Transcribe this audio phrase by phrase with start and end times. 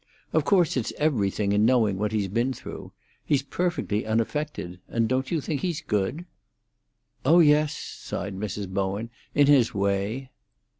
[0.33, 2.91] Of course it's everything in knowing what he's been through.
[3.23, 6.25] He's perfectly unaffected; and don't you think he's good?"
[7.23, 8.67] "Oh yes," sighed Mrs.
[8.67, 9.11] Bowen.
[9.35, 10.31] "In his way."